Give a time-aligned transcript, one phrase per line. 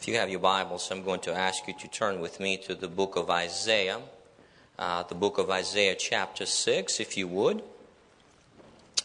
[0.00, 2.74] If you have your Bibles, I'm going to ask you to turn with me to
[2.74, 4.00] the book of Isaiah,
[4.78, 7.62] uh, the book of Isaiah, chapter 6, if you would.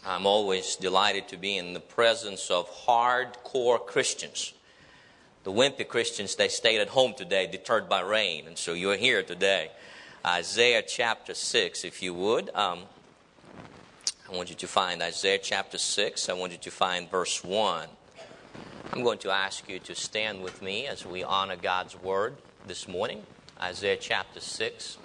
[0.06, 4.54] I'm always delighted to be in the presence of hardcore Christians.
[5.44, 9.22] The wimpy Christians, they stayed at home today, deterred by rain, and so you're here
[9.22, 9.72] today.
[10.26, 12.56] Isaiah chapter 6, if you would.
[12.56, 12.84] Um,
[14.32, 16.30] I want you to find Isaiah chapter 6.
[16.30, 17.90] I want you to find verse 1.
[18.94, 22.88] I'm going to ask you to stand with me as we honor God's word this
[22.88, 23.24] morning.
[23.62, 24.98] Isaiah chapter 6,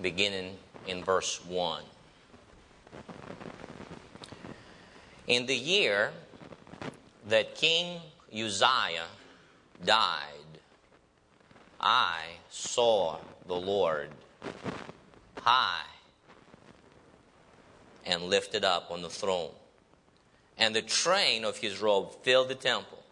[0.00, 1.82] beginning in verse 1.
[5.26, 6.12] In the year
[7.28, 8.00] that King
[8.32, 9.08] Uzziah
[9.84, 10.60] died,
[11.80, 14.08] I saw the Lord
[15.42, 15.82] high
[18.06, 19.50] and lifted up on the throne
[20.58, 23.02] and the train of his robe filled the temple.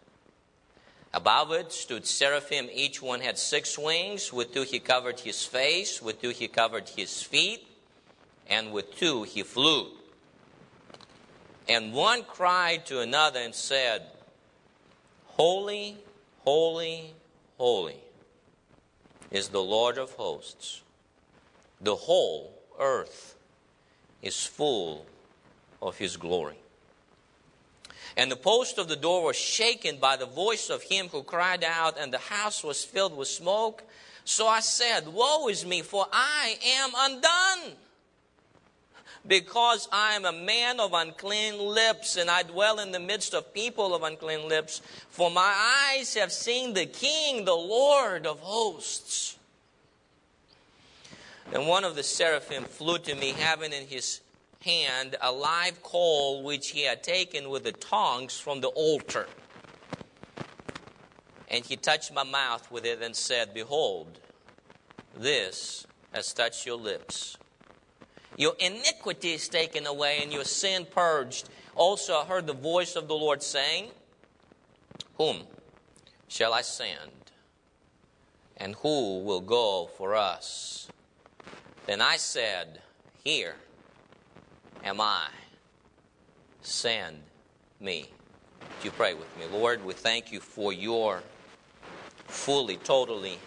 [1.13, 4.33] Above it stood seraphim, each one had six wings.
[4.33, 7.67] With two he covered his face, with two he covered his feet,
[8.49, 9.87] and with two he flew.
[11.69, 14.03] And one cried to another and said,
[15.27, 15.97] Holy,
[16.45, 17.15] holy,
[17.59, 18.01] holy
[19.31, 20.83] is the Lord of hosts.
[21.81, 23.37] The whole earth
[24.21, 25.07] is full
[25.81, 26.59] of his glory.
[28.17, 31.65] And the post of the door was shaken by the voice of him who cried
[31.65, 33.83] out, and the house was filled with smoke.
[34.25, 37.77] So I said, Woe is me, for I am undone.
[39.27, 43.55] Because I am a man of unclean lips, and I dwell in the midst of
[43.55, 44.81] people of unclean lips.
[45.09, 45.55] For my
[45.89, 49.39] eyes have seen the King, the Lord of hosts.
[51.51, 54.21] Then one of the seraphim flew to me, having in his
[54.65, 59.27] hand a live coal which he had taken with the tongs from the altar.
[61.49, 64.19] And he touched my mouth with it and said, Behold,
[65.17, 67.37] this has touched your lips.
[68.37, 71.49] Your iniquity is taken away and your sin purged.
[71.77, 73.91] Also, I heard the voice of the Lord saying,
[75.19, 75.43] Whom
[76.27, 77.11] shall I send?
[78.57, 80.89] And who will go for us?
[81.87, 82.81] Then I said,
[83.23, 83.57] Here
[84.85, 85.29] am I.
[86.63, 87.17] Send
[87.81, 88.11] me.
[88.61, 89.47] Would you pray with me?
[89.51, 91.23] Lord, we thank you for your
[92.27, 93.39] fully, totally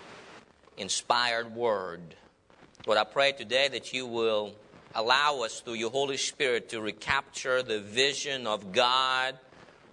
[0.77, 2.01] inspired word.
[2.85, 4.53] Lord, I pray today that you will
[4.95, 9.37] allow us through your Holy Spirit to recapture the vision of God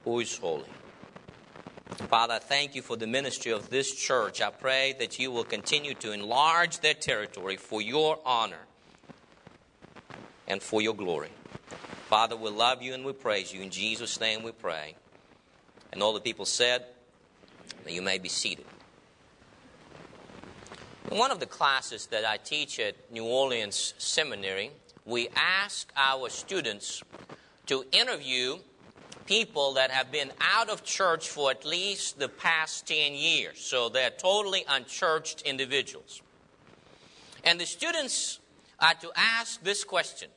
[0.04, 0.64] who is holy.
[2.08, 4.40] Father, I thank you for the ministry of this church.
[4.42, 8.66] I pray that you will continue to enlarge their territory for your honor
[10.46, 11.30] and for your glory.
[12.08, 13.62] Father, we love you and we praise you.
[13.62, 14.94] In Jesus' name we pray.
[15.92, 16.84] And all the people said,
[17.84, 18.64] that you may be seated.
[21.10, 24.70] In one of the classes that I teach at New Orleans Seminary,
[25.04, 27.02] we ask our students
[27.66, 28.58] to interview
[29.26, 33.58] people that have been out of church for at least the past 10 years.
[33.58, 36.22] So they're totally unchurched individuals.
[37.42, 38.40] And the students
[38.84, 40.28] are to ask this question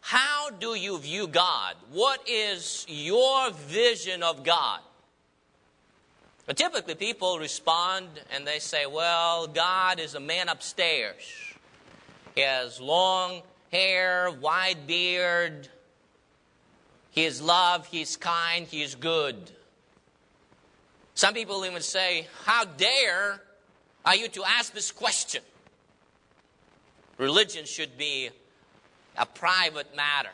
[0.00, 1.76] How do you view God?
[1.92, 4.80] What is your vision of God?
[6.46, 11.22] But typically, people respond and they say, Well, God is a man upstairs.
[12.34, 15.68] He has long hair, wide beard.
[17.10, 19.50] He is love, He's kind, He is good.
[21.14, 23.40] Some people even say, How dare
[24.04, 25.42] are you to ask this question?
[27.18, 28.30] Religion should be
[29.16, 30.30] a private matter.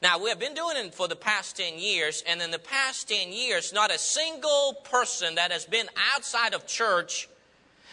[0.00, 3.08] Now, we have been doing it for the past 10 years, and in the past
[3.08, 7.28] 10 years, not a single person that has been outside of church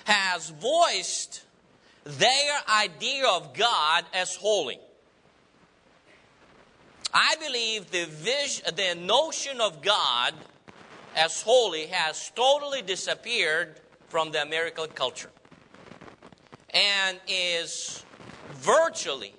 [0.06, 1.44] has voiced
[2.04, 4.80] their idea of God as holy.
[7.14, 10.34] I believe the, vision, the notion of God
[11.16, 13.80] as holy has totally disappeared
[14.10, 15.32] from the American culture
[16.76, 18.04] and is
[18.52, 19.34] virtually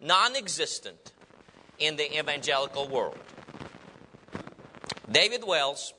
[0.00, 1.12] non existent
[1.78, 3.18] in the evangelical world.
[5.10, 5.94] David Wells,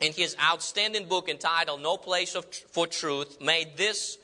[0.00, 4.18] in his outstanding book entitled No Place of, for Truth, made this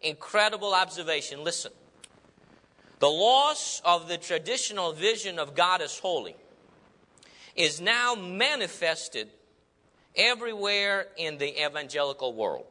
[0.00, 1.42] incredible observation.
[1.42, 1.72] Listen.
[2.98, 6.36] The loss of the traditional vision of God as holy
[7.56, 9.28] is now manifested
[10.14, 12.66] everywhere in the evangelical world.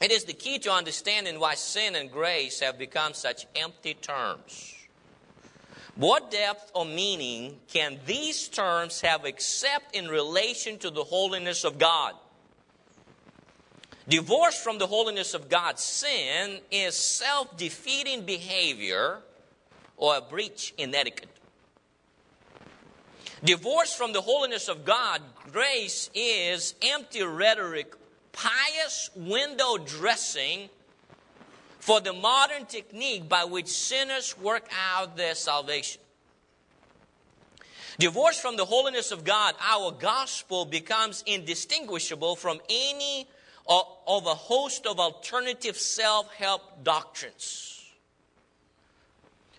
[0.00, 4.74] It is the key to understanding why sin and grace have become such empty terms.
[5.96, 11.78] What depth or meaning can these terms have except in relation to the holiness of
[11.78, 12.14] God?
[14.08, 19.20] Divorced from the holiness of God, sin is self defeating behavior
[19.96, 21.30] or a breach in etiquette.
[23.42, 27.94] Divorced from the holiness of God, grace is empty rhetoric,
[28.34, 30.68] pious window dressing
[31.78, 36.00] for the modern technique by which sinners work out their salvation.
[37.98, 43.28] Divorced from the holiness of God, our gospel becomes indistinguishable from any
[43.66, 47.70] of a host of alternative self help doctrines.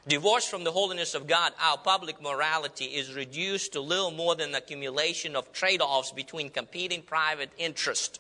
[0.07, 4.54] Divorced from the holiness of God, our public morality is reduced to little more than
[4.54, 8.19] accumulation of trade offs between competing private interests.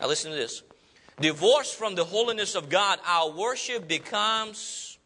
[0.00, 0.62] Now, listen to this.
[1.20, 4.98] Divorced from the holiness of God, our worship becomes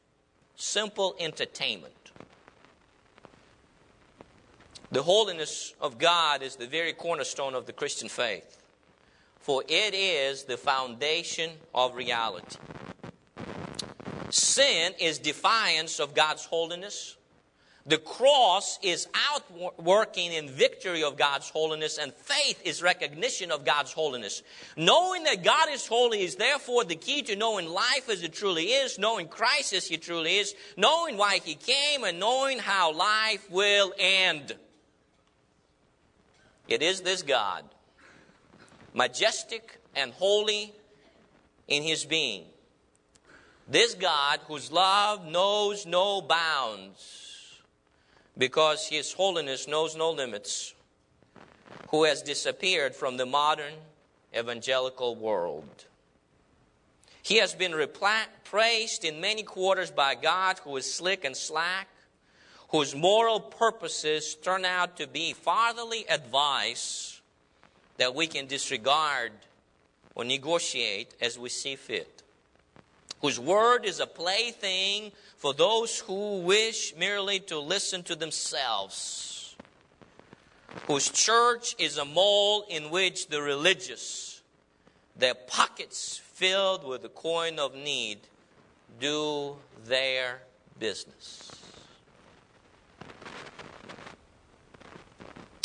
[0.56, 1.92] simple entertainment.
[4.90, 8.56] The holiness of God is the very cornerstone of the Christian faith,
[9.38, 12.56] for it is the foundation of reality.
[14.30, 17.17] Sin is defiance of God's holiness.
[17.88, 23.94] The cross is outworking in victory of God's holiness, and faith is recognition of God's
[23.94, 24.42] holiness.
[24.76, 28.64] Knowing that God is holy is therefore the key to knowing life as it truly
[28.64, 33.50] is, knowing Christ as He truly is, knowing why He came, and knowing how life
[33.50, 34.54] will end.
[36.68, 37.64] It is this God,
[38.92, 40.74] majestic and holy
[41.68, 42.44] in his being.
[43.66, 47.28] This God whose love knows no bounds
[48.38, 50.72] because his holiness knows no limits,
[51.90, 53.74] who has disappeared from the modern
[54.36, 55.84] evangelical world.
[57.22, 61.88] He has been repla- praised in many quarters by God, who is slick and slack,
[62.70, 67.20] whose moral purposes turn out to be fatherly advice
[67.96, 69.32] that we can disregard
[70.14, 72.17] or negotiate as we see fit,
[73.20, 79.56] whose word is a plaything for those who wish merely to listen to themselves,
[80.86, 84.42] whose church is a mole in which the religious,
[85.16, 88.18] their pockets filled with the coin of need,
[89.00, 90.42] do their
[90.78, 91.50] business.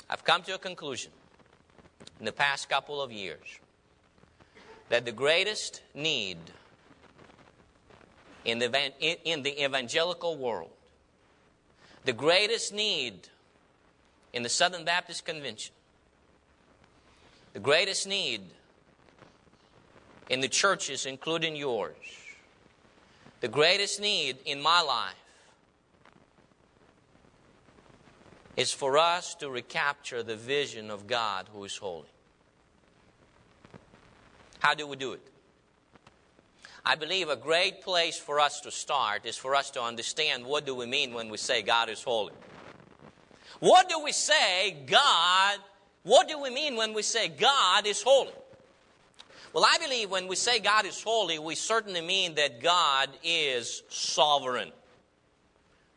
[0.10, 1.12] I've come to a conclusion
[2.20, 3.60] in the past couple of years
[4.90, 6.38] that the greatest need
[8.45, 8.92] in the,
[9.24, 10.72] in the evangelical world,
[12.06, 13.28] the greatest need
[14.34, 15.74] in the Southern Baptist Convention,
[17.54, 18.42] the greatest need
[20.30, 21.95] in the churches, including yours,
[23.40, 25.16] the greatest need in my life
[28.56, 32.07] is for us to recapture the vision of God who is holy.
[34.60, 35.32] How do we do it?
[36.85, 40.65] I believe a great place for us to start is for us to understand what
[40.65, 42.33] do we mean when we say God is holy.
[43.59, 45.59] What do we say God,
[46.03, 48.33] what do we mean when we say God is holy?
[49.53, 53.83] Well, I believe when we say God is holy, we certainly mean that God is
[53.88, 54.71] sovereign.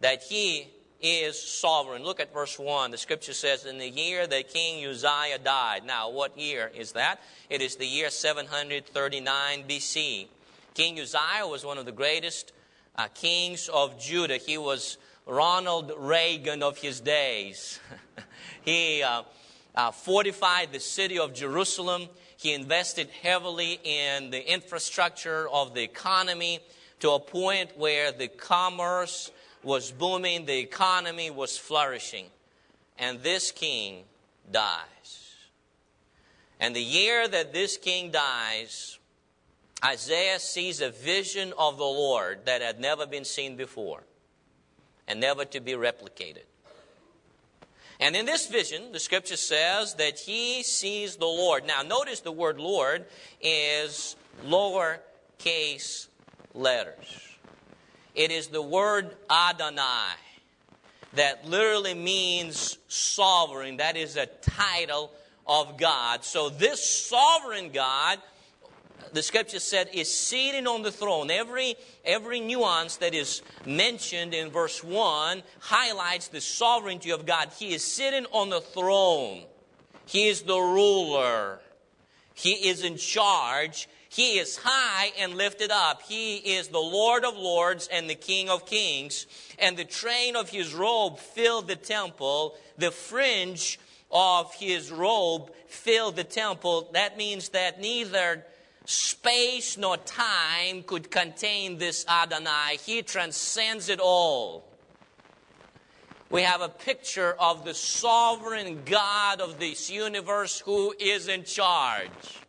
[0.00, 0.68] That He
[1.00, 2.04] is sovereign.
[2.04, 2.90] Look at verse 1.
[2.90, 5.84] The scripture says, In the year that King Uzziah died.
[5.84, 7.20] Now, what year is that?
[7.48, 10.28] It is the year 739 BC.
[10.76, 12.52] King Uzziah was one of the greatest
[12.96, 14.36] uh, kings of Judah.
[14.36, 17.80] He was Ronald Reagan of his days.
[18.62, 19.22] he uh,
[19.74, 22.10] uh, fortified the city of Jerusalem.
[22.36, 26.60] He invested heavily in the infrastructure of the economy
[27.00, 29.30] to a point where the commerce
[29.62, 32.26] was booming, the economy was flourishing.
[32.98, 34.04] And this king
[34.52, 35.36] dies.
[36.60, 38.98] And the year that this king dies,
[39.84, 44.02] Isaiah sees a vision of the Lord that had never been seen before
[45.06, 46.44] and never to be replicated.
[47.98, 51.66] And in this vision, the scripture says that he sees the Lord.
[51.66, 53.06] Now, notice the word Lord
[53.40, 56.08] is lowercase
[56.52, 57.22] letters.
[58.14, 60.14] It is the word Adonai
[61.14, 63.78] that literally means sovereign.
[63.78, 65.12] That is a title
[65.46, 66.24] of God.
[66.24, 68.18] So this sovereign God,
[69.12, 71.30] the scripture said, is seated on the throne.
[71.30, 77.50] Every, every nuance that is mentioned in verse 1 highlights the sovereignty of God.
[77.58, 79.42] He is sitting on the throne.
[80.06, 81.60] He is the ruler.
[82.34, 83.88] He is in charge.
[84.08, 86.02] He is high and lifted up.
[86.02, 89.26] He is the Lord of lords and the King of kings.
[89.58, 92.56] And the train of his robe filled the temple.
[92.78, 93.78] The fringe
[94.10, 96.90] of his robe filled the temple.
[96.92, 98.44] That means that neither
[98.86, 102.78] space nor time could contain this Adonai.
[102.84, 104.64] He transcends it all.
[106.30, 112.40] We have a picture of the sovereign God of this universe who is in charge,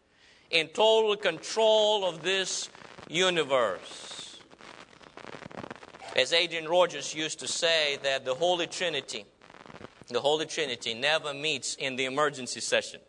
[0.50, 2.70] in total control of this
[3.08, 4.40] universe.
[6.16, 9.26] As Adrian Rogers used to say, that the Holy Trinity,
[10.08, 13.00] the Holy Trinity never meets in the emergency session.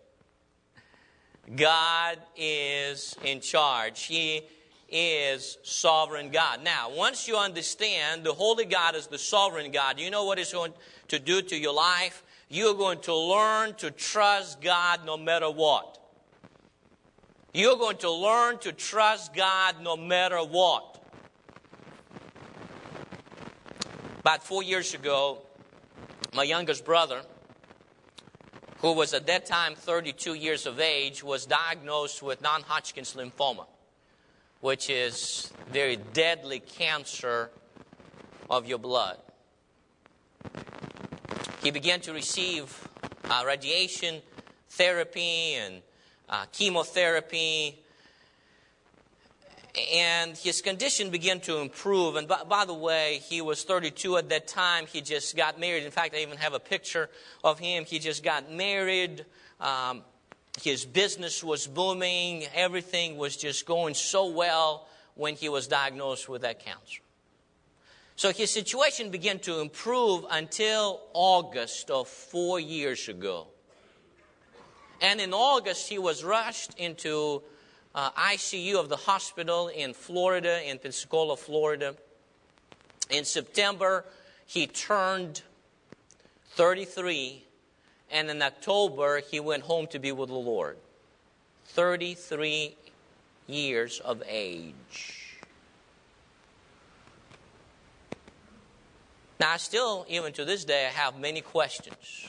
[1.57, 4.05] God is in charge.
[4.05, 4.43] He
[4.90, 6.62] is sovereign God.
[6.62, 10.52] Now, once you understand the Holy God is the sovereign God, you know what He's
[10.52, 10.73] going
[11.09, 12.23] to do to your life?
[12.49, 15.99] You're going to learn to trust God no matter what.
[17.52, 21.02] You're going to learn to trust God no matter what.
[24.21, 25.43] About four years ago,
[26.35, 27.23] my youngest brother,
[28.78, 33.66] who was at that time 32 years of age, was diagnosed with non Hodgkin's lymphoma
[34.61, 37.50] which is very deadly cancer
[38.50, 39.18] of your blood.
[41.62, 42.88] He began to receive
[43.25, 44.20] uh, radiation
[44.70, 45.82] therapy and
[46.28, 47.80] uh, chemotherapy,
[49.94, 52.16] and his condition began to improve.
[52.16, 54.87] And by, by, the way, he was 32 at that time.
[54.87, 55.85] He just got married.
[55.85, 57.11] In fact, I even have a picture
[57.44, 57.85] of him.
[57.85, 59.25] He just got married.
[59.61, 60.02] Um,
[60.62, 66.42] his business was booming, everything was just going so well when he was diagnosed with
[66.42, 67.02] that cancer.
[68.16, 73.47] So his situation began to improve until August of four years ago.
[75.00, 77.42] And in August, he was rushed into
[77.95, 81.95] uh, ICU of the hospital in Florida, in Pensacola, Florida.
[83.11, 84.04] In September,
[84.47, 85.42] he turned
[86.50, 87.45] 33
[88.11, 90.78] and in October, he went home to be with the Lord.
[91.66, 92.75] 33
[93.47, 95.37] years of age.
[99.38, 102.26] Now, I still, even to this day, I have many questions.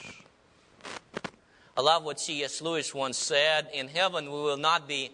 [1.75, 2.61] I love what C.S.
[2.61, 5.11] Lewis once said In heaven, we will not be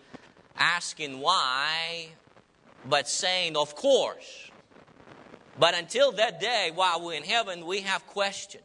[0.58, 2.08] asking why,
[2.88, 4.52] but saying, of course.
[5.58, 8.64] But until that day, while we're in heaven, we have questions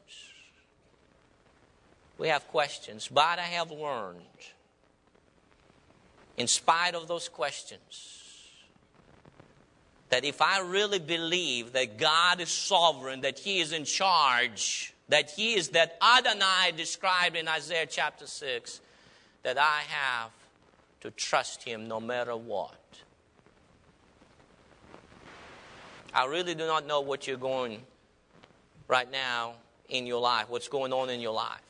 [2.21, 4.21] we have questions, but I have learned,
[6.37, 8.19] in spite of those questions,
[10.11, 15.31] that if I really believe that God is sovereign, that He is in charge, that
[15.31, 18.83] He is that Adonai described in Isaiah chapter 6,
[19.43, 20.31] that I have
[21.01, 22.77] to trust Him no matter what.
[26.13, 27.81] I really do not know what you're going
[28.89, 29.55] right now
[29.89, 31.61] in your life, what's going on in your life.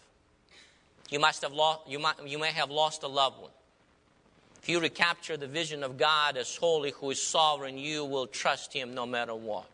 [1.11, 3.51] You, must have lost, you, might, you may have lost a loved one.
[4.63, 8.73] If you recapture the vision of God as holy, who is sovereign, you will trust
[8.73, 9.67] Him no matter what.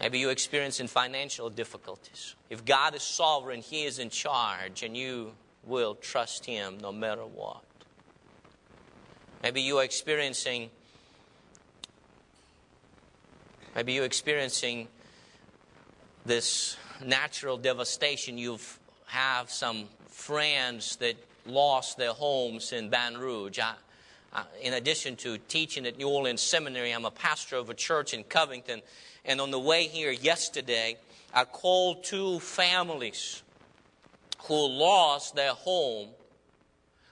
[0.00, 2.34] Maybe you're experiencing financial difficulties.
[2.48, 5.32] If God is sovereign, He is in charge, and you
[5.64, 7.62] will trust Him no matter what.
[9.42, 10.70] Maybe you are experiencing
[13.74, 14.88] maybe you're experiencing
[16.26, 18.36] this natural devastation.
[18.36, 18.58] You
[19.06, 23.58] have some friends that lost their homes in Baton Rouge.
[23.58, 23.74] I,
[24.32, 28.12] I, in addition to teaching at New Orleans Seminary, I'm a pastor of a church
[28.12, 28.82] in Covington.
[29.24, 30.98] And on the way here yesterday,
[31.32, 33.42] I called two families
[34.44, 36.08] who lost their home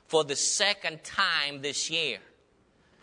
[0.06, 2.18] for the second time this year.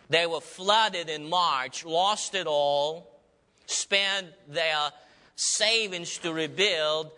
[0.08, 3.20] They were flooded in March, lost it all,
[3.66, 4.90] spent their
[5.34, 7.10] savings to rebuild,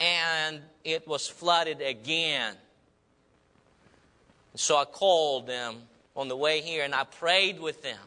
[0.00, 2.54] and it was flooded again.
[4.56, 5.76] So I called them
[6.16, 7.98] on the way here and I prayed with them,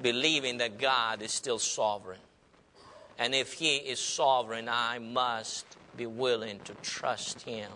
[0.00, 2.20] believing that God is still sovereign.
[3.18, 7.70] And if He is sovereign, I must be willing to trust Him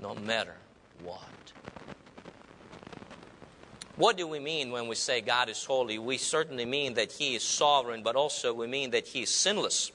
[0.00, 0.54] no matter
[1.02, 1.18] what.
[3.96, 5.98] What do we mean when we say God is holy?
[5.98, 9.90] We certainly mean that He is sovereign, but also we mean that He is sinless.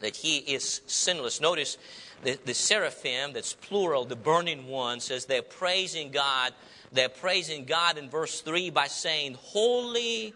[0.00, 1.40] That He is sinless.
[1.40, 1.78] Notice
[2.24, 6.52] the, the seraphim, that's plural, the burning ones, as they're praising God,
[6.90, 10.34] they're praising God in verse 3 by saying, Holy,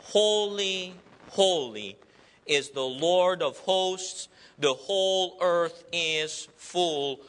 [0.00, 0.94] holy,
[1.28, 1.98] holy
[2.46, 4.28] is the Lord of hosts.
[4.58, 7.20] The whole earth is full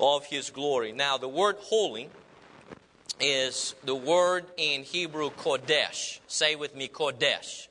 [0.00, 0.92] of His glory.
[0.92, 2.10] Now, the word holy
[3.20, 6.18] is the word in Hebrew Kodesh.
[6.26, 7.68] Say with me, Kodesh.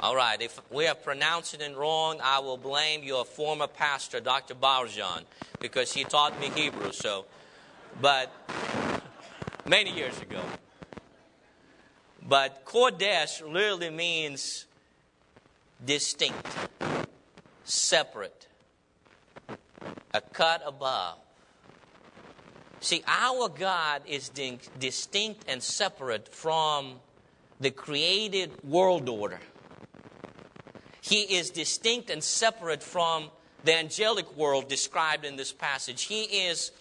[0.00, 4.54] All right, if we are pronouncing it wrong, I will blame your former pastor, Dr.
[4.54, 5.24] Barjan,
[5.58, 7.26] because he taught me Hebrew, so.
[8.00, 8.32] But
[9.66, 10.40] many years ago.
[12.26, 14.64] But Kodesh literally means
[15.84, 16.46] distinct,
[17.64, 18.48] separate,
[20.12, 21.18] a cut above.
[22.80, 24.30] See, our God is
[24.78, 27.00] distinct and separate from
[27.60, 29.38] the created world order.
[31.02, 33.30] He is distinct and separate from
[33.64, 36.04] the angelic world described in this passage.
[36.04, 36.72] He is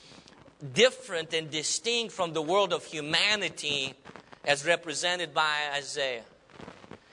[0.74, 3.94] different and distinct from the world of humanity
[4.46, 6.24] as represented by Isaiah.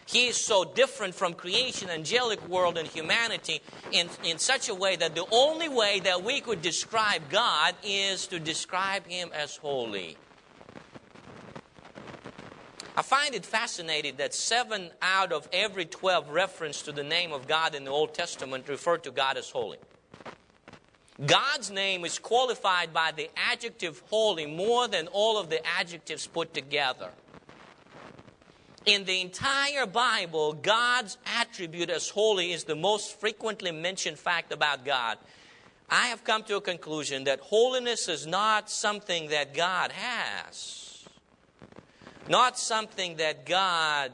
[0.06, 3.60] He is so different from creation, angelic world, and humanity
[3.90, 8.28] in, in such a way that the only way that we could describe God is
[8.28, 10.16] to describe Him as holy.
[12.96, 17.46] I find it fascinating that seven out of every 12 reference to the name of
[17.46, 19.78] God in the Old Testament refer to God as holy.
[21.24, 26.54] God's name is qualified by the adjective holy more than all of the adjectives put
[26.54, 27.10] together.
[28.86, 34.84] In the entire Bible, God's attribute as holy is the most frequently mentioned fact about
[34.84, 35.18] God.
[35.90, 40.86] I have come to a conclusion that holiness is not something that God has
[42.28, 44.12] not something that God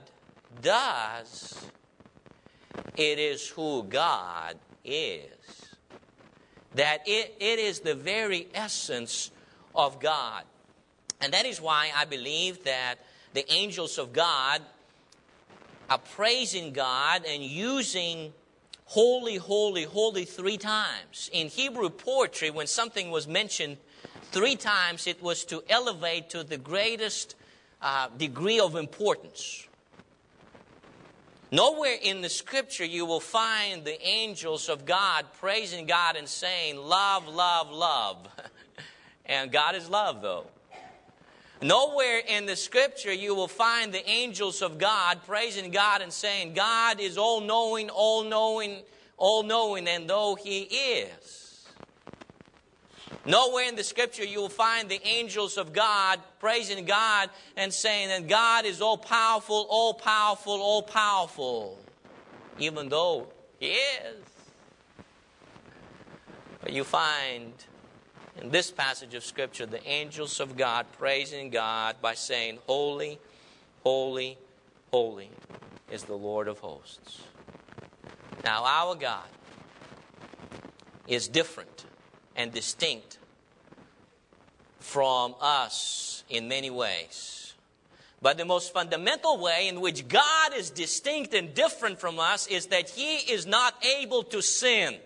[0.61, 1.67] does,
[2.97, 5.31] it is who God is.
[6.75, 9.31] That it, it is the very essence
[9.75, 10.45] of God.
[11.21, 12.97] And that is why I believe that
[13.33, 14.63] the angels of God
[15.89, 18.33] are praising God and using
[18.87, 21.31] holy, holy, holy three times.
[21.33, 23.79] In Hebrew poetry, when something was mentioned
[24.33, 27.35] three times, it was to elevate to the greatest
[27.81, 29.67] uh, degree of importance.
[31.51, 36.79] Nowhere in the scripture you will find the angels of God praising God and saying,
[36.79, 38.27] Love, love, love.
[39.27, 40.47] and God is love, though.
[41.63, 46.55] Nowhere in the scripture you will find the angels of God praising God and saying,
[46.55, 48.79] God is all knowing, all knowing,
[49.17, 51.69] all knowing, and though He is.
[53.25, 58.09] Nowhere in the scripture you will find the angels of God praising God and saying
[58.09, 61.79] that God is all powerful, all powerful, all powerful,
[62.59, 63.29] even though
[63.61, 64.25] He is.
[66.61, 67.53] But you find
[68.41, 73.19] in this passage of scripture the angels of God praising God by saying, Holy,
[73.83, 74.39] holy,
[74.91, 75.31] holy
[75.91, 77.23] is the Lord of hosts.
[78.45, 79.29] Now, our God
[81.07, 81.85] is different
[82.35, 83.19] and distinct
[84.81, 87.55] from us in many ways.
[88.21, 92.67] But the most fundamental way in which God is distinct and different from us is
[92.67, 94.97] that He is not able to sin.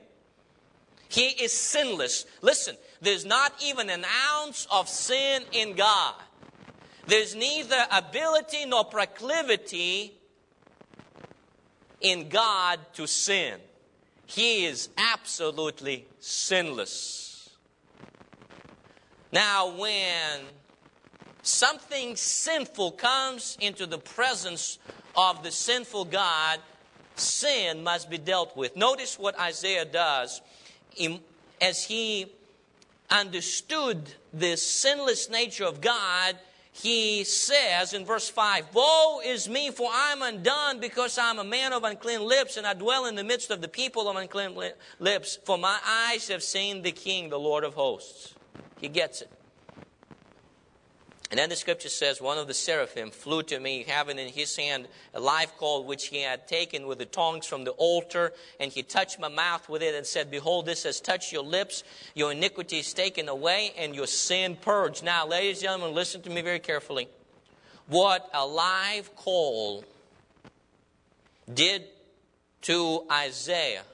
[1.08, 2.26] He is sinless.
[2.42, 6.14] Listen, there's not even an ounce of sin in God.
[7.06, 10.12] There's neither ability nor proclivity
[12.00, 13.60] in God to sin.
[14.26, 17.50] He is absolutely sinless.
[19.32, 20.40] Now, when
[21.42, 24.78] something sinful comes into the presence
[25.16, 26.60] of the sinful God,
[27.14, 28.76] sin must be dealt with.
[28.76, 30.40] Notice what Isaiah does
[31.60, 32.26] as he
[33.10, 36.36] understood the sinless nature of God
[36.82, 41.72] he says in verse 5 Woe is me, for I'm undone, because I'm a man
[41.72, 44.54] of unclean lips, and I dwell in the midst of the people of unclean
[44.98, 45.38] lips.
[45.44, 48.34] For my eyes have seen the King, the Lord of hosts.
[48.78, 49.30] He gets it.
[51.30, 54.54] And then the scripture says, One of the seraphim flew to me, having in his
[54.54, 58.70] hand a live coal which he had taken with the tongs from the altar, and
[58.70, 61.82] he touched my mouth with it and said, Behold, this has touched your lips,
[62.14, 65.02] your iniquity is taken away, and your sin purged.
[65.02, 67.08] Now, ladies and gentlemen, listen to me very carefully.
[67.88, 69.84] What a live coal
[71.52, 71.84] did
[72.62, 73.84] to Isaiah,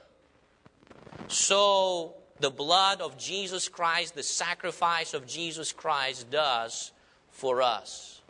[1.27, 6.91] so the blood of Jesus Christ, the sacrifice of Jesus Christ, does
[7.33, 8.21] for us.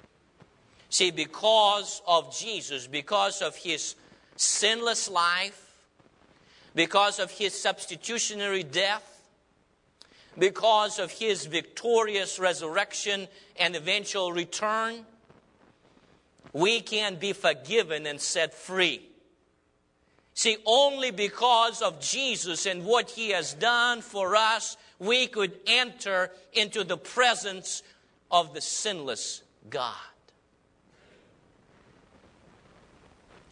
[0.89, 3.95] See, because of Jesus, because of his
[4.35, 5.59] sinless life,
[6.73, 9.21] because of his substitutionary death,
[10.37, 13.27] because of his victorious resurrection
[13.59, 15.05] and eventual return,
[16.53, 19.01] we can be forgiven and set free.
[20.35, 26.31] See, only because of Jesus and what he has done for us, we could enter
[26.53, 27.83] into the presence
[28.34, 29.96] of the sinless God.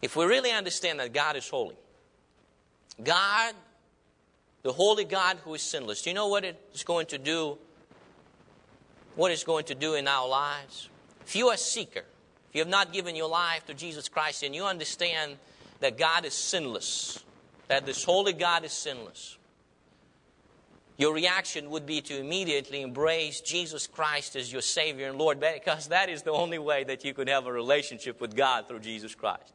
[0.02, 1.76] If we really understand that God is holy,
[3.02, 3.54] God,
[4.62, 7.56] the holy God who is sinless, do you know what it's going to do?
[9.14, 10.88] What it's going to do in our lives?
[11.24, 12.04] If you are a seeker,
[12.48, 15.36] if you have not given your life to Jesus Christ and you understand
[15.78, 17.22] that God is sinless,
[17.68, 19.38] that this holy God is sinless,
[20.98, 25.88] your reaction would be to immediately embrace Jesus Christ as your Savior and Lord because
[25.88, 29.14] that is the only way that you could have a relationship with God through Jesus
[29.14, 29.52] Christ.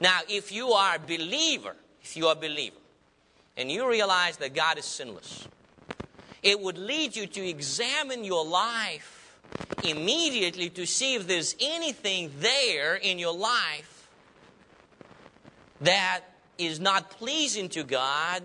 [0.00, 2.76] Now, if you are a believer, if you are a believer,
[3.56, 5.48] and you realize that God is sinless,
[6.42, 9.36] it would lead you to examine your life
[9.84, 14.08] immediately to see if there's anything there in your life
[15.80, 16.20] that
[16.58, 18.42] is not pleasing to God,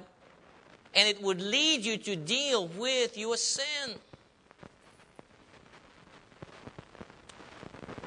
[0.96, 3.96] and it would lead you to deal with your sin.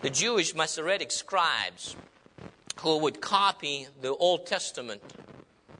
[0.02, 1.96] The Jewish Masoretic scribes
[2.80, 5.02] who would copy the Old Testament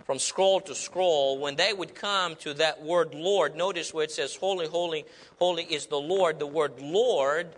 [0.07, 4.13] from scroll to scroll, when they would come to that word Lord, notice where it
[4.13, 5.05] says, Holy, holy,
[5.41, 6.39] holy is the Lord.
[6.39, 7.49] The word Lord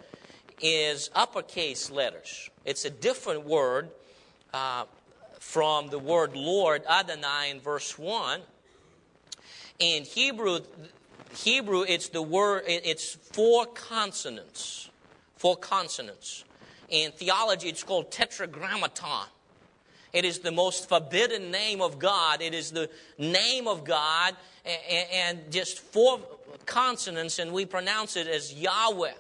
[0.63, 2.49] is uppercase letters.
[2.65, 3.91] It's a different word
[4.55, 4.87] uh,
[5.39, 8.41] from the word Lord, Adonai, in verse 1.
[9.79, 10.61] In Hebrew,
[11.35, 14.91] Hebrew, it's the word, it's four consonants.
[15.37, 16.45] Four consonants.
[16.89, 19.27] In theology, it's called tetragrammaton.
[20.13, 22.43] It is the most forbidden name of God.
[22.43, 26.21] It is the name of God and just four
[26.67, 29.13] consonants, and we pronounce it as Yahweh.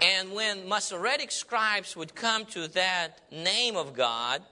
[0.00, 4.42] And when Masoretic scribes would come to that name of God,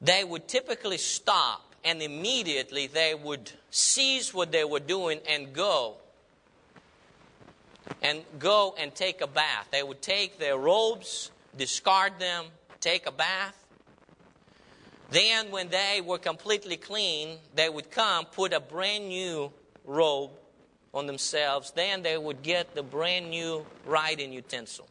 [0.00, 5.96] they would typically stop and immediately they would cease what they were doing and go
[8.02, 9.68] and go and take a bath.
[9.70, 12.46] They would take their robes discard them,
[12.80, 13.54] take a bath.
[15.10, 19.52] Then, when they were completely clean, they would come, put a brand new
[19.84, 20.30] robe
[20.92, 21.72] on themselves.
[21.72, 24.86] Then they would get the brand new writing utensil.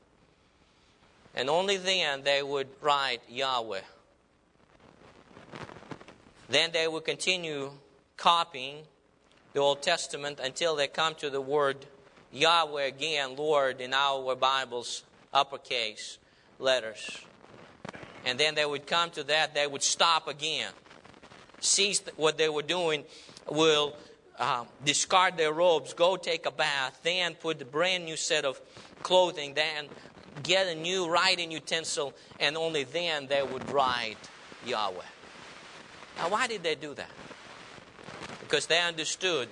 [1.36, 3.82] And only then they would write Yahweh.
[6.50, 7.72] Then they would continue
[8.16, 8.84] copying
[9.54, 11.86] the Old Testament until they come to the word
[12.32, 16.18] Yahweh again, Lord, in our Bibles, uppercase
[16.60, 17.22] letters.
[18.26, 20.72] And then they would come to that, they would stop again,
[21.60, 23.06] cease what they were doing,
[23.50, 23.96] will
[24.38, 28.60] uh, discard their robes, go take a bath, then put a brand new set of
[29.02, 29.88] clothing, then
[30.44, 34.18] get a new writing utensil, and only then they would write
[34.66, 35.02] Yahweh.
[36.18, 37.12] Now, why did they do that?
[38.40, 39.50] Because they understood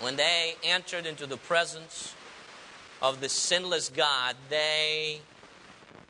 [0.00, 2.14] when they entered into the presence
[3.00, 5.20] of the sinless God, they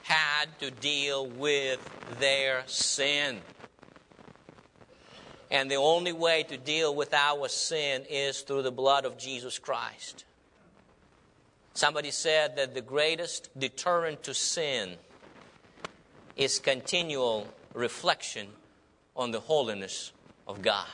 [0.02, 1.80] had to deal with
[2.18, 3.40] their sin.
[5.50, 9.58] And the only way to deal with our sin is through the blood of Jesus
[9.58, 10.24] Christ.
[11.74, 14.96] Somebody said that the greatest deterrent to sin
[16.36, 18.48] is continual reflection
[19.16, 20.12] on the holiness
[20.46, 20.87] of God.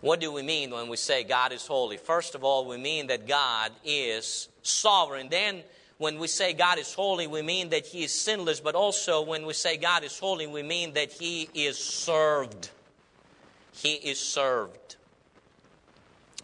[0.00, 1.96] What do we mean when we say God is holy?
[1.96, 5.28] First of all, we mean that God is sovereign.
[5.28, 5.62] Then
[5.98, 9.44] when we say God is holy, we mean that He is sinless, but also when
[9.44, 12.70] we say God is holy, we mean that He is served.
[13.72, 14.96] He is served.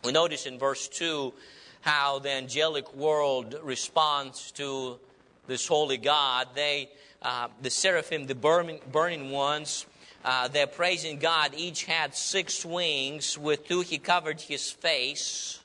[0.04, 1.32] We notice in verse 2
[1.82, 4.98] how the angelic world responds to
[5.46, 6.48] this holy God.
[6.54, 6.90] They,
[7.24, 9.86] uh, the seraphim, the burning, burning ones,
[10.24, 11.52] uh, they're praising God.
[11.56, 13.36] Each had six wings.
[13.36, 15.60] With two, he covered his face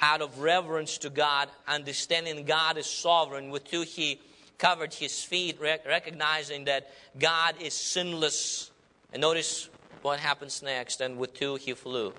[0.00, 3.50] out of reverence to God, understanding God is sovereign.
[3.50, 4.20] With two, he
[4.58, 8.70] covered his feet, recognizing that God is sinless.
[9.12, 9.68] And notice
[10.02, 11.00] what happens next.
[11.00, 12.12] And with two, he flew.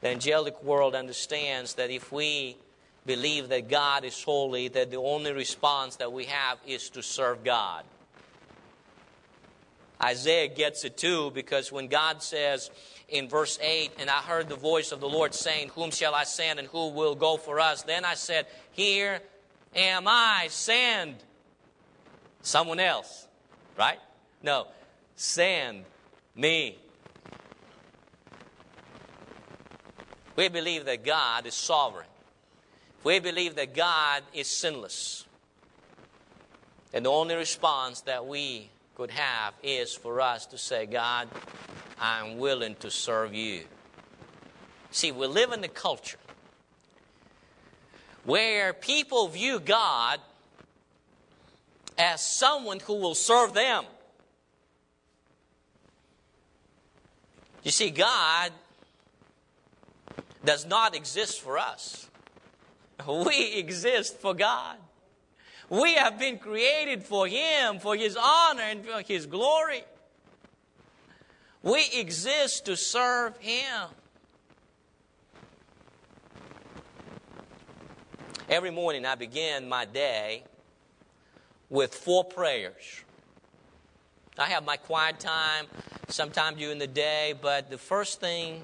[0.00, 2.56] The angelic world understands that if we
[3.06, 7.44] believe that God is holy, that the only response that we have is to serve
[7.44, 7.84] God.
[10.02, 12.70] Isaiah gets it too because when God says,
[13.08, 16.24] in verse 8, and I heard the voice of the Lord saying, Whom shall I
[16.24, 17.82] send and who will go for us?
[17.82, 19.20] Then I said, Here
[19.74, 21.16] am I, send
[22.42, 23.28] someone else.
[23.78, 23.98] Right?
[24.42, 24.66] No,
[25.14, 25.84] send
[26.34, 26.78] me.
[30.34, 32.06] We believe that God is sovereign.
[33.04, 35.24] We believe that God is sinless.
[36.92, 41.28] And the only response that we could have is for us to say, God,
[42.00, 43.64] I'm willing to serve you.
[44.90, 46.18] See, we live in a culture
[48.24, 50.20] where people view God
[51.98, 53.84] as someone who will serve them.
[57.62, 58.52] You see, God
[60.44, 62.08] does not exist for us.
[63.04, 64.76] We exist for God.
[65.68, 69.82] We have been created for Him, for His honor and for His glory.
[71.62, 73.88] We exist to serve Him.
[78.48, 80.44] Every morning I begin my day
[81.68, 83.02] with four prayers.
[84.38, 85.66] I have my quiet time
[86.08, 88.62] sometime during the day, but the first thing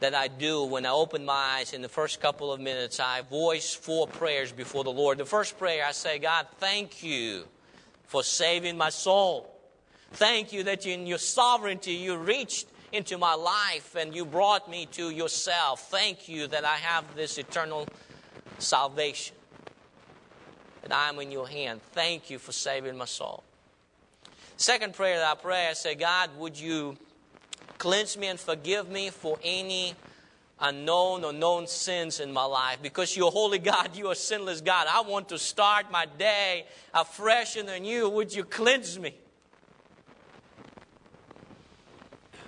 [0.00, 3.22] that I do when I open my eyes in the first couple of minutes, I
[3.22, 5.18] voice four prayers before the Lord.
[5.18, 7.44] The first prayer, I say, God, thank you
[8.06, 9.52] for saving my soul.
[10.12, 14.86] Thank you that in your sovereignty you reached into my life and you brought me
[14.92, 15.90] to yourself.
[15.90, 17.86] Thank you that I have this eternal
[18.58, 19.36] salvation.
[20.82, 21.82] That I'm in your hand.
[21.92, 23.42] Thank you for saving my soul.
[24.56, 26.96] Second prayer that I pray, I say, God, would you
[27.78, 29.94] Cleanse me and forgive me for any
[30.60, 32.78] unknown or known sins in my life.
[32.82, 34.86] Because you're holy God, you are sinless God.
[34.90, 38.08] I want to start my day afresh and anew.
[38.08, 39.14] Would you cleanse me?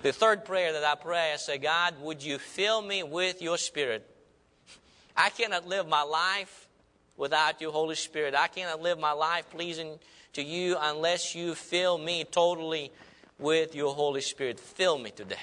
[0.03, 3.59] The third prayer that I pray, I say, God, would you fill me with your
[3.59, 4.07] spirit?
[5.15, 6.69] I cannot live my life
[7.19, 8.35] without your Holy Spirit.
[8.35, 9.99] I cannot live my life pleasing
[10.33, 12.91] to you unless you fill me totally
[13.41, 14.61] with your Holy Spirit.
[14.61, 15.37] Fill me today.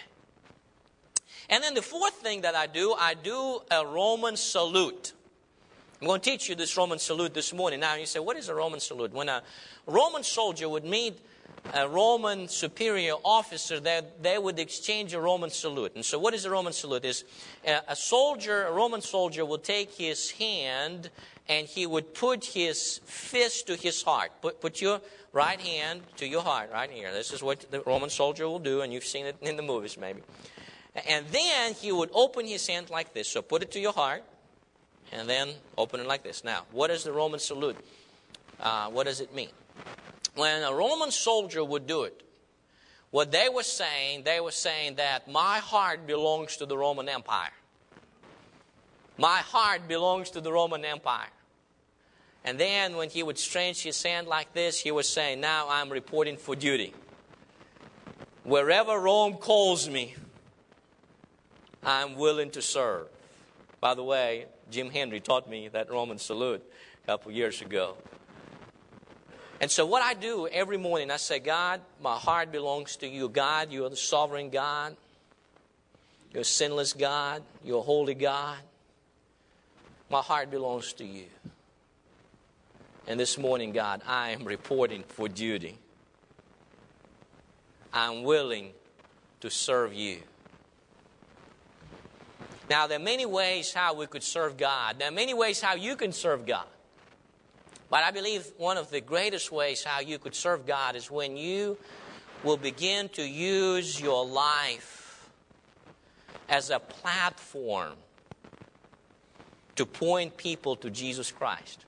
[1.50, 5.14] And then the fourth thing that I do, I do a Roman salute.
[6.00, 7.80] I'm going to teach you this Roman salute this morning.
[7.80, 9.14] Now, you say, what is a Roman salute?
[9.14, 9.42] When a
[9.88, 11.18] Roman soldier would meet
[11.74, 15.94] a Roman superior officer, they, they would exchange a Roman salute.
[15.96, 17.04] And so, what is a Roman salute?
[17.04, 17.24] Is
[17.68, 21.10] uh, a soldier, a Roman soldier, would take his hand
[21.50, 24.32] and he would put his fist to his heart.
[24.42, 25.02] Put, put your
[25.38, 27.14] right hand to your heart, right here.
[27.14, 29.96] This is what the Roman soldier will do, and you've seen it in the movies
[29.96, 30.22] maybe.
[31.08, 33.28] And then he would open his hand like this.
[33.28, 34.24] So put it to your heart,
[35.12, 36.44] and then open it like this.
[36.44, 37.78] Now, what is the Roman salute?
[38.60, 39.50] Uh, what does it mean?
[40.34, 42.24] When a Roman soldier would do it,
[43.12, 47.54] what they were saying, they were saying that my heart belongs to the Roman Empire.
[49.18, 51.30] My heart belongs to the Roman Empire.
[52.48, 55.90] And then when he would stretch his hand like this, he was saying, Now I'm
[55.90, 56.94] reporting for duty.
[58.46, 60.16] Wherever Rome calls me,
[61.84, 63.10] I'm willing to serve.
[63.82, 66.64] By the way, Jim Henry taught me that Roman salute
[67.04, 67.98] a couple years ago.
[69.60, 73.28] And so, what I do every morning, I say, God, my heart belongs to you.
[73.28, 74.96] God, you are the sovereign God.
[76.32, 77.44] You're a sinless God.
[77.62, 78.60] You're a holy God.
[80.10, 81.26] My heart belongs to you.
[83.08, 85.78] And this morning, God, I am reporting for duty.
[87.94, 88.74] I'm willing
[89.40, 90.20] to serve you.
[92.70, 95.00] Now, there are many ways how we could serve God.
[95.00, 96.68] There are many ways how you can serve God.
[97.90, 101.38] But I believe one of the greatest ways how you could serve God is when
[101.38, 101.78] you
[102.44, 105.30] will begin to use your life
[106.50, 107.94] as a platform
[109.78, 111.86] to point people to Jesus Christ.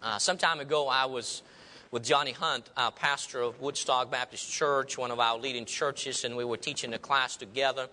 [0.00, 1.42] Uh, some time ago, I was
[1.90, 6.36] with Johnny Hunt, uh, pastor of Woodstock Baptist Church, one of our leading churches, and
[6.36, 7.88] we were teaching a class together.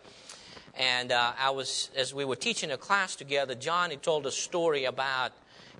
[0.76, 4.86] And uh, I was, as we were teaching a class together, Johnny told a story
[4.86, 5.32] about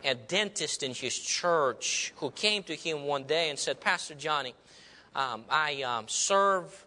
[0.04, 4.56] a dentist in his church who came to him one day and said, Pastor Johnny,
[5.16, 6.86] um, I um, serve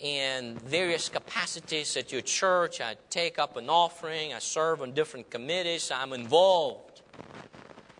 [0.00, 2.80] in various capacities at your church.
[2.80, 4.34] I take up an offering.
[4.34, 5.92] I serve on different committees.
[5.94, 6.92] I'm involved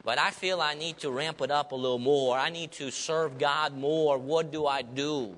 [0.04, 2.36] but I feel I need to ramp it up a little more.
[2.36, 4.18] I need to serve God more.
[4.18, 5.34] What do I do?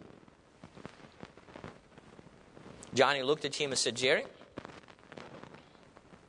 [2.94, 4.24] Johnny looked at him and said, Jerry,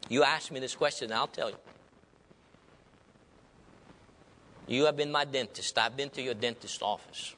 [0.10, 1.56] you asked me this question, I'll tell you.
[4.68, 5.78] You have been my dentist.
[5.78, 7.36] I've been to your dentist office.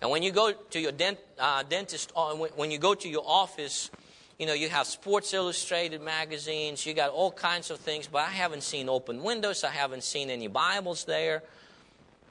[0.00, 3.24] And when you go to your dent, uh, dentist, uh, when you go to your
[3.26, 3.90] office,
[4.38, 8.30] you know, you have Sports Illustrated magazines, you got all kinds of things, but I
[8.30, 11.42] haven't seen open windows, I haven't seen any Bibles there.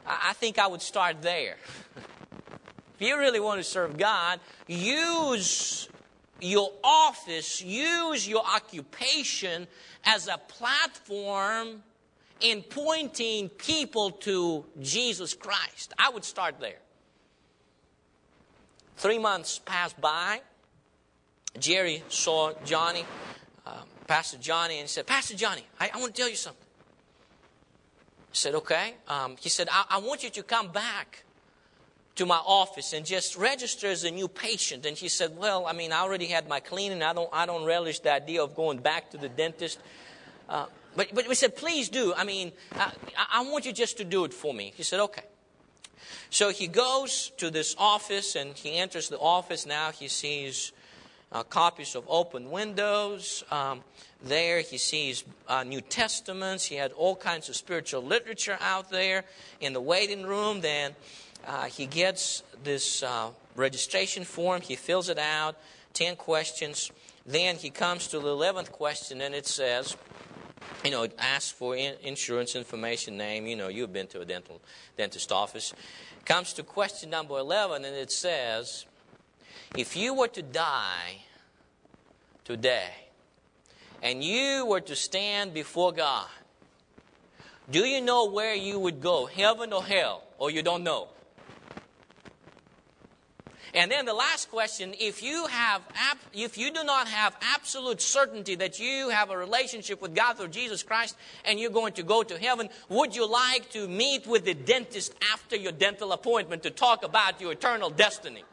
[0.05, 1.57] I, I think I would start there.
[1.95, 5.89] if you really want to serve God, use
[6.39, 9.67] your office, use your occupation
[10.03, 11.81] as a platform
[12.41, 15.93] in pointing people to Jesus Christ.
[15.97, 16.79] I would start there.
[18.97, 20.41] Three months passed by.
[21.59, 23.05] Jerry saw Johnny.
[23.65, 23.73] Um,
[24.07, 26.61] Pastor Johnny and said, Pastor Johnny, I, I want to tell you something.
[26.61, 28.95] I said, okay.
[29.07, 31.23] Um, he said, I, I want you to come back
[32.15, 34.85] to my office and just register as a new patient.
[34.85, 37.03] And he said, Well, I mean, I already had my cleaning.
[37.03, 39.79] I don't, I don't relish the idea of going back to the dentist.
[40.47, 42.13] Uh, but, but we said, Please do.
[42.15, 42.91] I mean, I,
[43.33, 44.73] I want you just to do it for me.
[44.75, 45.23] He said, Okay.
[46.29, 49.65] So he goes to this office and he enters the office.
[49.65, 50.71] Now he sees
[51.35, 53.43] uh, copies of open windows.
[53.51, 53.81] Um,
[54.23, 56.65] there he sees uh, New Testaments.
[56.65, 59.25] He had all kinds of spiritual literature out there
[59.59, 60.61] in the waiting room.
[60.61, 60.95] Then
[61.45, 65.57] uh, he gets this uh, registration form, he fills it out,
[65.93, 66.89] 10 questions.
[67.25, 69.97] Then he comes to the 11th question, and it says,
[70.85, 73.45] you know, it asks for in- insurance information, name.
[73.45, 74.61] You know, you've been to a dental
[74.97, 75.73] dentist office.
[76.23, 78.85] Comes to question number 11, and it says,
[79.77, 81.23] if you were to die
[82.43, 82.89] today,
[84.01, 86.27] and you were to stand before God,
[87.71, 91.07] do you know where you would go, heaven or hell, or you don't know?
[93.73, 95.81] And then the last question, if you have
[96.33, 100.47] if you do not have absolute certainty that you have a relationship with God through
[100.47, 104.45] Jesus Christ and you're going to go to heaven, would you like to meet with
[104.45, 108.45] the dentist after your dental appointment to talk about your eternal destiny?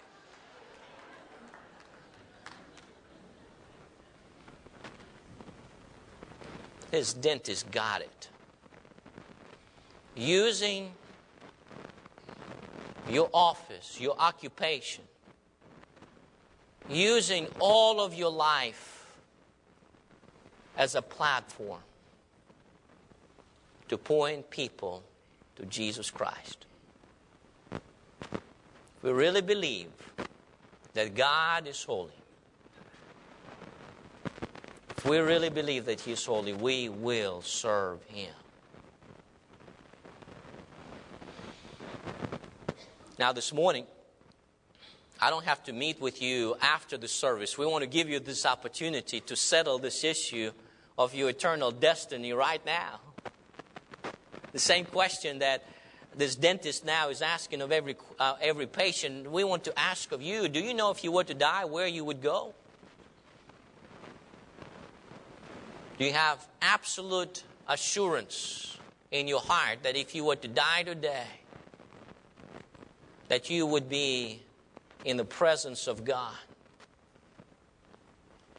[6.93, 8.29] His dentist got it.
[10.15, 10.93] Using
[13.11, 15.03] your office, your occupation,
[16.91, 19.07] using all of your life
[20.77, 21.81] as a platform
[23.89, 25.03] to point people
[25.57, 26.67] to Jesus Christ.
[29.03, 29.89] We really believe
[30.93, 32.22] that God is holy.
[35.03, 38.31] If we really believe that He is holy, we will serve Him.
[43.19, 43.85] Now, this morning,
[45.21, 47.59] I don't have to meet with you after the service.
[47.59, 50.53] We want to give you this opportunity to settle this issue
[50.97, 53.01] of your eternal destiny right now.
[54.53, 55.65] The same question that
[56.15, 60.23] this dentist now is asking of every, uh, every patient, we want to ask of
[60.23, 62.55] you do you know if you were to die where you would go?
[65.92, 68.79] Do you have absolute assurance
[69.11, 71.27] in your heart that if you were to die today,
[73.29, 74.43] that you would be
[75.05, 76.35] in the presence of God.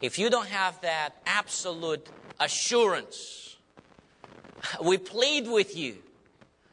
[0.00, 2.06] If you don't have that absolute
[2.40, 3.56] assurance,
[4.82, 5.96] we plead with you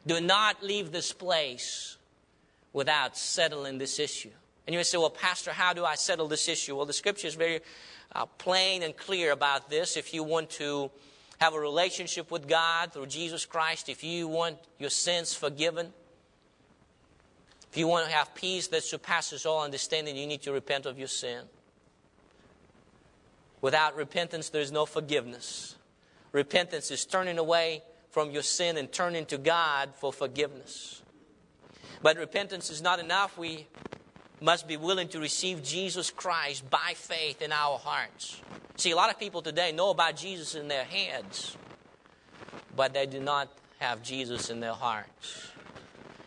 [0.06, 1.96] do not leave this place
[2.72, 4.30] without settling this issue.
[4.66, 6.76] And you may say, well, Pastor, how do I settle this issue?
[6.76, 7.60] Well, the scripture is very
[8.14, 9.96] uh, plain and clear about this.
[9.96, 10.90] If you want to
[11.40, 15.92] have a relationship with God through Jesus Christ, if you want your sins forgiven,
[17.70, 20.98] if you want to have peace that surpasses all understanding, you need to repent of
[20.98, 21.44] your sin.
[23.62, 25.76] Without repentance, there is no forgiveness.
[26.32, 31.02] Repentance is turning away from your sin and turning to God for forgiveness.
[32.02, 33.38] But repentance is not enough.
[33.38, 33.68] We
[34.42, 38.40] must be willing to receive Jesus Christ by faith in our hearts.
[38.76, 41.56] See, a lot of people today know about Jesus in their heads,
[42.74, 45.52] but they do not have Jesus in their hearts.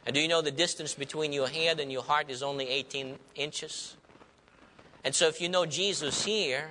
[0.05, 3.17] And do you know the distance between your head and your heart is only 18
[3.35, 3.97] inches?
[5.03, 6.69] And so if you know Jesus here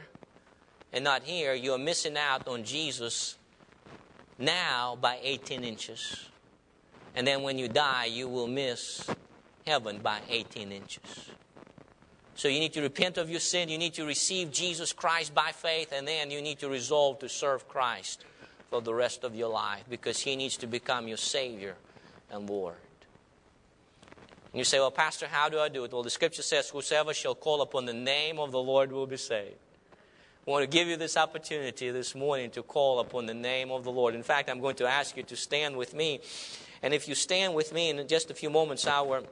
[0.92, 3.36] and not here, you're missing out on Jesus
[4.38, 6.28] now by 18 inches.
[7.16, 9.08] And then when you die, you will miss
[9.66, 11.30] heaven by 18 inches.
[12.34, 13.68] So you need to repent of your sin.
[13.68, 15.92] You need to receive Jesus Christ by faith.
[15.92, 18.24] And then you need to resolve to serve Christ
[18.70, 21.76] for the rest of your life because He needs to become your Savior
[22.30, 22.74] and Lord.
[24.52, 25.92] And you say, Well, Pastor, how do I do it?
[25.92, 29.16] Well, the scripture says, Whosoever shall call upon the name of the Lord will be
[29.16, 29.56] saved.
[30.46, 33.82] I want to give you this opportunity this morning to call upon the name of
[33.82, 34.14] the Lord.
[34.14, 36.20] In fact, I'm going to ask you to stand with me.
[36.84, 39.22] And if you stand with me in just a few moments, our,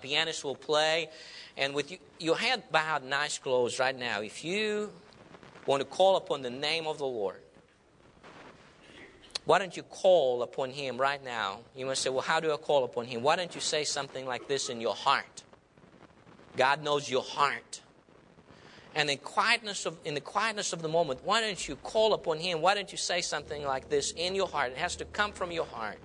[0.00, 1.08] pianist will play.
[1.56, 4.92] And with you, your head bowed eyes closed right now, if you
[5.66, 7.40] want to call upon the name of the Lord,
[9.44, 11.58] why don't you call upon him right now?
[11.74, 13.24] You must say, Well, how do I call upon him?
[13.24, 15.42] Why don't you say something like this in your heart?
[16.56, 17.80] God knows your heart.
[18.94, 22.38] And in, quietness of, in the quietness of the moment, why don't you call upon
[22.38, 22.60] him?
[22.60, 24.70] Why don't you say something like this in your heart?
[24.72, 25.98] It has to come from your heart.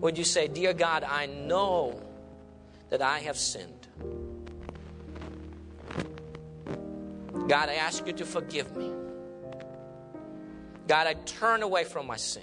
[0.00, 2.00] Would you say, Dear God, I know
[2.90, 3.86] that I have sinned.
[7.48, 8.90] God, I ask you to forgive me.
[10.88, 12.42] God, I turn away from my sin.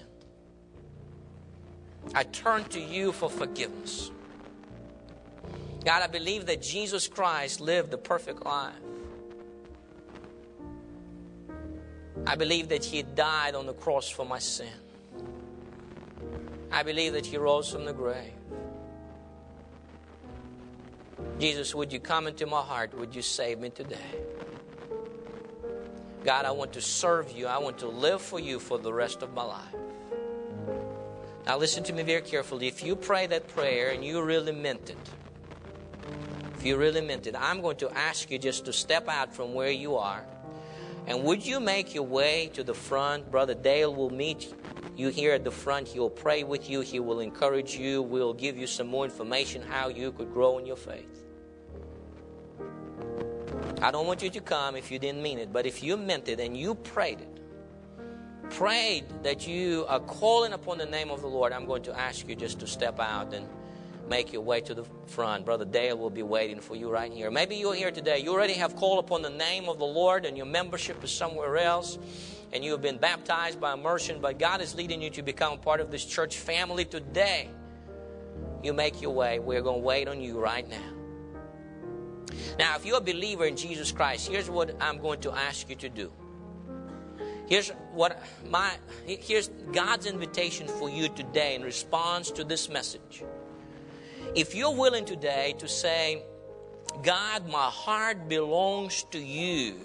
[2.14, 4.12] I turn to you for forgiveness.
[5.86, 8.74] God, I believe that Jesus Christ lived the perfect life.
[12.26, 14.68] I believe that He died on the cross for my sin.
[16.74, 18.34] I believe that He rose from the grave.
[21.40, 22.98] Jesus, would you come into my heart?
[22.98, 24.10] Would you save me today?
[26.24, 27.46] God, I want to serve you.
[27.46, 29.76] I want to live for you for the rest of my life.
[31.46, 32.68] Now, listen to me very carefully.
[32.68, 35.10] If you pray that prayer and you really meant it,
[36.56, 39.54] if you really meant it, I'm going to ask you just to step out from
[39.54, 40.26] where you are.
[41.06, 43.30] And would you make your way to the front?
[43.30, 44.63] Brother Dale will meet you
[44.96, 45.88] here at the front.
[45.88, 49.62] He will pray with you, he will encourage you, We'll give you some more information
[49.62, 51.24] how you could grow in your faith.
[53.82, 56.30] I don't want you to come if you didn't mean it, but if you meant
[56.30, 57.40] it and you prayed it,
[58.50, 62.28] prayed that you are calling upon the name of the Lord, I'm going to ask
[62.28, 63.48] you just to step out and
[64.08, 65.46] make your way to the front.
[65.46, 67.32] Brother Dale will be waiting for you right here.
[67.32, 68.20] Maybe you're here today.
[68.20, 71.58] You already have called upon the name of the Lord and your membership is somewhere
[71.58, 71.98] else
[72.54, 75.82] and you have been baptized by immersion, but God is leading you to become part
[75.82, 77.50] of this church family today.
[78.62, 79.40] You make your way.
[79.40, 80.94] We're going to wait on you right now.
[82.60, 85.76] Now, if you're a believer in Jesus Christ, here's what I'm going to ask you
[85.78, 86.12] to do.
[87.48, 88.72] Here's what my
[89.06, 93.24] here's God's invitation for you today in response to this message.
[94.34, 96.24] If you're willing today to say,
[97.04, 99.76] God, my heart belongs to you,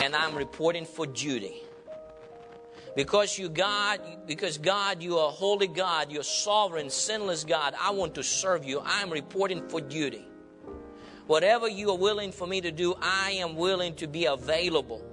[0.00, 1.62] and I'm reporting for duty.
[2.96, 7.74] Because you God, because God, you are holy God, you're sovereign, sinless God.
[7.80, 8.82] I want to serve you.
[8.84, 10.26] I'm reporting for duty.
[11.26, 15.04] Whatever you are willing for me to do, I am willing to be available.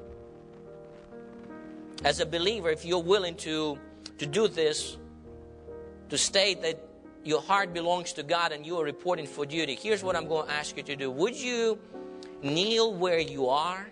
[2.04, 3.78] As a believer, if you're willing to,
[4.18, 4.98] to do this,
[6.10, 6.82] to state that
[7.24, 10.48] your heart belongs to God and you are reporting for duty, here's what I'm going
[10.48, 11.12] to ask you to do.
[11.12, 11.78] Would you
[12.42, 13.86] kneel where you are?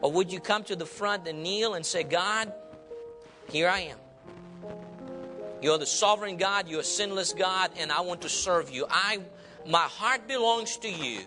[0.00, 2.52] Or would you come to the front and kneel and say, God,
[3.50, 3.98] here I am.
[5.60, 8.86] You're the sovereign God, you're a sinless God, and I want to serve you.
[8.88, 9.20] I
[9.66, 11.20] my heart belongs to you,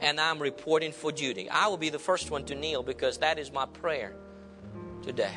[0.00, 1.50] and I'm reporting for duty.
[1.50, 4.14] I will be the first one to kneel because that is my prayer
[5.02, 5.34] today.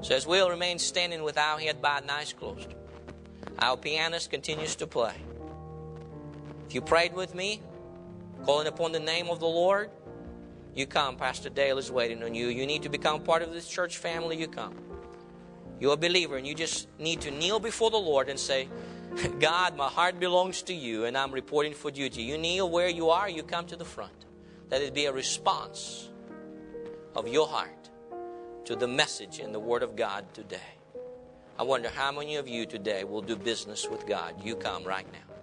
[0.00, 2.72] So as we'll remain standing with our head bowed and eyes closed,
[3.58, 5.14] our pianist continues to play.
[6.68, 7.60] If you prayed with me,
[8.44, 9.90] calling upon the name of the Lord,
[10.76, 11.16] you come.
[11.16, 12.48] Pastor Dale is waiting on you.
[12.48, 14.74] You need to become part of this church family, you come.
[15.80, 18.68] You're a believer and you just need to kneel before the Lord and say,
[19.40, 22.22] God, my heart belongs to you and I'm reporting for duty.
[22.22, 24.26] You kneel where you are, you come to the front.
[24.70, 26.10] Let it be a response
[27.14, 27.90] of your heart
[28.66, 30.60] to the message in the Word of God today.
[31.58, 34.34] I wonder how many of you today will do business with God.
[34.44, 35.35] You come right now.